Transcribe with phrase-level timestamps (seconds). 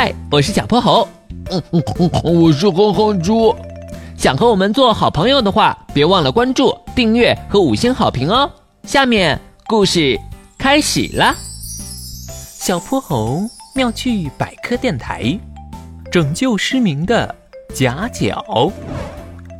[0.00, 1.08] 嗨，我是小泼猴。
[1.50, 3.52] 嗯嗯嗯，我是哼哼猪。
[4.16, 8.48] 想和我们做好朋友的话，别忘了关注、订阅和五星好评哦。
[8.84, 10.16] 下面故事
[10.56, 11.34] 开始了。
[12.30, 13.40] 小泼猴
[13.74, 15.36] 妙趣百科电台，
[16.12, 17.34] 拯救失明的
[17.74, 18.70] 夹角。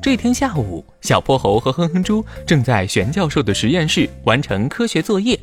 [0.00, 5.36] 这天下午，小泼猴和哼哼猪正在玄教授的实验室完成科学作业，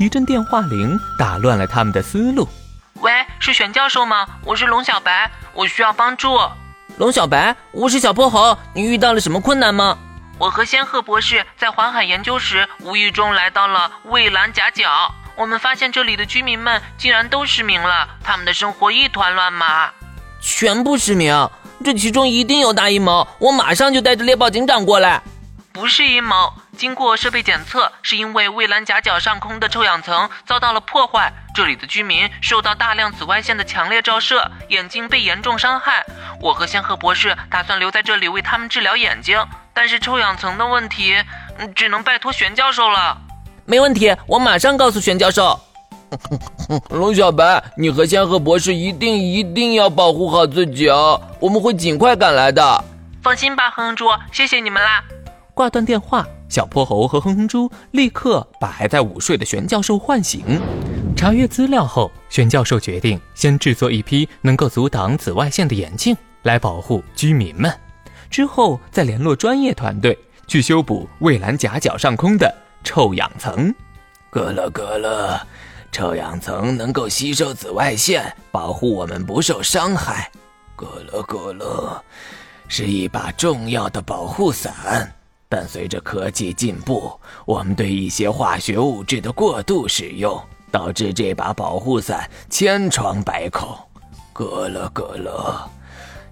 [0.00, 2.48] 一阵电话铃打乱了他们的思路。
[3.42, 4.24] 喂，是玄教授吗？
[4.44, 6.38] 我是龙小白，我需要帮助。
[6.96, 9.98] 龙小白，我是小泼猴，你遇到了什么困难吗？
[10.38, 15.12] 我和仙鹤博士在环海研究时，无意中来到了蔚蓝夹角。
[15.34, 19.90] 我们发现这里的居民们竟然都失明了，他们的生活一团乱麻，
[20.40, 21.50] 全部失明。
[21.84, 25.20] 这其中一定有大阴谋，我马上就带着猎豹警长过来。
[25.72, 36.04] 不是阴谋，经过设备检测，是因为蔚蓝夹角上空的臭氧层遭到了破坏，这里的居民受到大量紫外线的强烈照射，眼睛被严重伤害。
[36.40, 39.38] 我和仙鹤博士打算留在这里为他们治疗眼睛，
[39.74, 41.14] 但是臭氧层的问题，
[41.74, 43.18] 只能拜托玄教授了。
[43.66, 45.60] 没问题，我马上告诉玄教授。
[46.90, 51.20] 龙小白，你和仙鹤博士一定一定要保护好自己哦！
[51.38, 52.84] 我们会尽快赶来的。
[53.22, 55.04] 放心吧，哼哼猪，谢谢你们啦！
[55.54, 60.60] 挂断电话，小泼猴和哼哼猪立刻把还在午睡的玄教授唤醒。
[61.16, 67.72] 查阅资料后，玄教授决定先制作一批能够阻挡紫外线的眼镜来保护居民们，
[68.28, 73.74] 之后再联络专业团队去修补蔚蓝夹角上空的臭氧层。
[74.30, 75.46] 咯了咯了。
[75.90, 80.30] 臭氧层能够吸收紫外线，保护我们不受伤害。
[80.76, 82.04] 咯咯咯咯，
[82.68, 85.14] 是一把重要的保护伞。
[85.54, 87.12] 但随着科技进步，
[87.44, 93.68] 我们对一些化学物质的过度使用，导致这把保护伞千疮百孔。
[94.32, 95.70] 格勒格勒，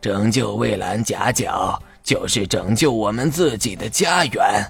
[0.00, 4.64] 拯救蔚蓝夹角就是拯救我们自己的家园。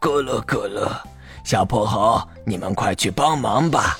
[0.00, 0.90] 格勒格勒，
[1.44, 3.96] 小泼猴，你们快去帮忙吧！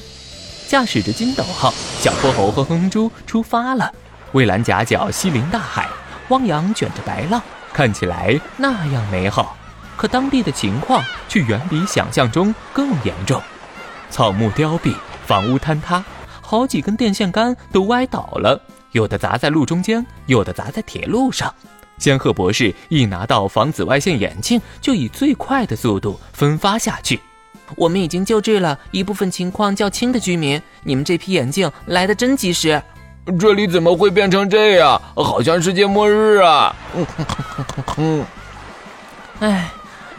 [0.66, 3.88] 驾驶着金斗号，小泼猴和哼哼猪出发了。
[4.32, 5.88] 蔚蓝夹角西临大海，
[6.30, 7.40] 汪洋卷着白浪，
[7.72, 9.56] 看起来那样美好。
[9.96, 13.40] 可当地的情况却远比想象中更严重：
[14.10, 14.94] 草木凋敝，
[15.26, 16.04] 房屋坍塌，
[16.40, 18.60] 好几根电线杆都歪倒了，
[18.92, 21.52] 有的砸在路中间，有的砸在铁路上。
[21.98, 27.20] 仙鹤博士一拿到防紫外线眼镜，就以最快的速度分发下去。
[27.76, 32.82] 我们已经救治了一部分情况较轻的居民，你们这批眼镜来的真及时。
[33.38, 35.00] 这里怎么会变成这样？
[35.14, 36.74] 好像世界末日啊！
[39.38, 39.70] 唉，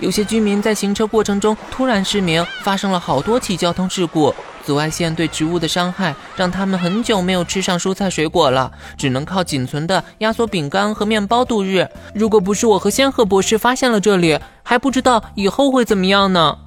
[0.03, 4.35] 有些居民在行车过程中突然失明，发生了好多起交通事故。
[4.61, 11.87] 紫外线对植物的伤害让他们很久没有吃上蔬菜水果了，只能靠仅存的压缩饼干和面包度日。
[12.13, 16.57] 如果不是我和仙鹤博士发现了这里，还不知道以后会怎么样呢。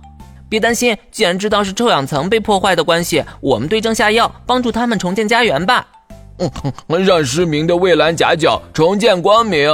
[0.48, 5.86] 别担心，既然知道是臭氧层被破坏的关系，我们对症下药，帮助他们重建家园吧。
[6.38, 9.70] 嗯，让失明的蔚蓝夹角重见光明。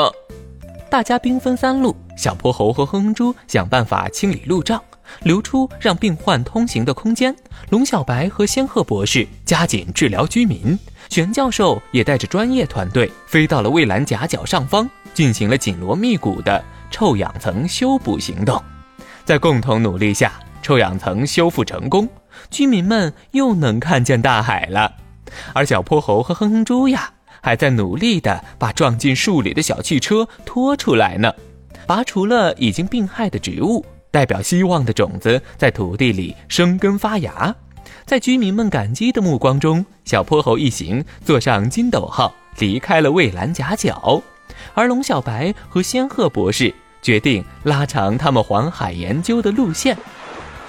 [0.89, 4.83] 大家兵分三路，小泼猴和哼哼猪想办法清理路障，
[5.23, 7.35] 留出让病患通行的空间。
[7.71, 10.79] 龙小白和仙鹤博士加紧治疗居民。
[11.09, 18.63] 玄教授也带着专业团队飞到了蔚蓝夹角上方，进行了紧锣密鼓的臭氧层修补行动。
[19.25, 20.33] 在共同努力下。
[20.65, 22.09] 臭氧层修复成功，
[22.49, 24.93] 居民们又能看见大海了。
[25.53, 31.35] 而小泼猴和哼哼猪呀，还在努力地把撞进树里的小汽车拖出来呢。
[31.87, 37.55] 拔除了已经病害的植物，代表希望的种子在土地里生根发芽。
[38.05, 44.23] 在居民们感激的目光中，小泼猴一行坐上金斗号，离开了蔚蓝夹角。
[44.75, 49.97] 而龙小白和仙鹤博士决定拉长他们环海研究的路线。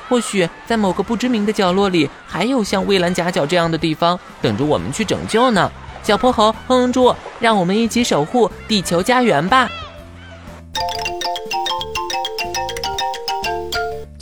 [0.09, 5.71] 或许在某个不知名的角落里，还有像蔚蓝夹角这样的地方等着我们去拯救呢。
[6.03, 9.69] 小泼猴、哼哼猪，让我们一起守护地球家园吧！